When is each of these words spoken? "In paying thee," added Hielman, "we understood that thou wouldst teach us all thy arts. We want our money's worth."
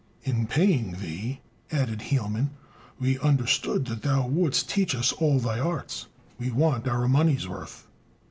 "In 0.23 0.47
paying 0.47 0.93
thee," 0.93 1.41
added 1.71 1.99
Hielman, 2.01 2.49
"we 2.99 3.19
understood 3.19 3.85
that 3.85 4.01
thou 4.01 4.25
wouldst 4.27 4.67
teach 4.67 4.95
us 4.95 5.11
all 5.13 5.37
thy 5.37 5.59
arts. 5.59 6.07
We 6.39 6.49
want 6.49 6.87
our 6.87 7.07
money's 7.07 7.47
worth." 7.47 7.85